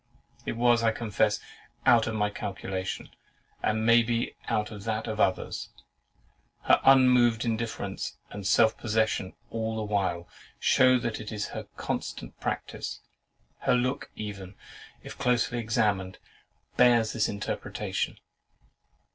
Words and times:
It 0.47 0.53
was, 0.53 0.81
I 0.81 0.91
confess, 0.91 1.39
out 1.85 2.07
of 2.07 2.15
my 2.15 2.31
calculation, 2.31 3.11
and 3.61 3.85
may 3.85 4.01
be 4.01 4.33
out 4.47 4.71
of 4.71 4.83
that 4.85 5.05
of 5.05 5.19
others. 5.19 5.69
Her 6.63 6.81
unmoved 6.83 7.45
indifference 7.45 8.17
and 8.31 8.47
self 8.47 8.75
possession 8.75 9.35
all 9.51 9.75
the 9.75 9.83
while, 9.83 10.27
shew 10.59 10.97
that 11.01 11.19
it 11.21 11.31
is 11.31 11.49
her 11.49 11.67
constant 11.77 12.39
practice. 12.39 13.01
Her 13.59 13.75
look 13.75 14.09
even, 14.15 14.55
if 15.03 15.19
closely 15.19 15.59
examined, 15.59 16.17
bears 16.77 17.13
this 17.13 17.29
interpretation. 17.29 18.17